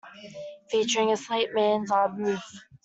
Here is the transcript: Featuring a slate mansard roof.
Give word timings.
Featuring 0.71 1.11
a 1.11 1.15
slate 1.15 1.53
mansard 1.53 2.17
roof. 2.17 2.59